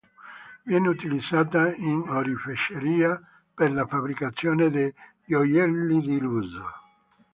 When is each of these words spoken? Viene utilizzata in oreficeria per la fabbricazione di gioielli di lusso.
Viene 0.65 0.87
utilizzata 0.89 1.71
in 1.75 2.01
oreficeria 2.09 3.21
per 3.53 3.71
la 3.71 3.85
fabbricazione 3.85 4.71
di 4.71 4.91
gioielli 5.23 5.99
di 6.01 6.17
lusso. 6.17 6.65